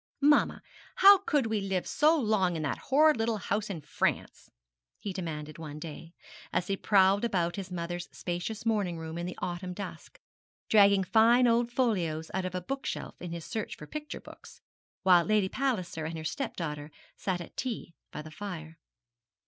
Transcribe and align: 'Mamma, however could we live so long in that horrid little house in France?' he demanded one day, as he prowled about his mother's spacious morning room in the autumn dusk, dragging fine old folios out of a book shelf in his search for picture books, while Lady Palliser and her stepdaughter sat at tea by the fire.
'Mamma, 0.19 0.63
however 0.95 1.21
could 1.27 1.45
we 1.45 1.61
live 1.61 1.85
so 1.85 2.17
long 2.19 2.55
in 2.55 2.63
that 2.63 2.79
horrid 2.89 3.17
little 3.17 3.37
house 3.37 3.69
in 3.69 3.81
France?' 3.81 4.49
he 4.97 5.13
demanded 5.13 5.59
one 5.59 5.77
day, 5.77 6.15
as 6.51 6.65
he 6.65 6.75
prowled 6.75 7.23
about 7.23 7.55
his 7.55 7.69
mother's 7.69 8.09
spacious 8.11 8.65
morning 8.65 8.97
room 8.97 9.15
in 9.19 9.27
the 9.27 9.37
autumn 9.43 9.75
dusk, 9.75 10.19
dragging 10.69 11.03
fine 11.03 11.45
old 11.45 11.71
folios 11.71 12.31
out 12.33 12.45
of 12.45 12.55
a 12.55 12.61
book 12.61 12.83
shelf 12.87 13.21
in 13.21 13.31
his 13.31 13.45
search 13.45 13.75
for 13.75 13.85
picture 13.85 14.19
books, 14.19 14.59
while 15.03 15.23
Lady 15.23 15.47
Palliser 15.49 16.05
and 16.05 16.17
her 16.17 16.23
stepdaughter 16.23 16.89
sat 17.15 17.39
at 17.39 17.55
tea 17.55 17.93
by 18.09 18.23
the 18.23 18.31
fire. 18.31 18.79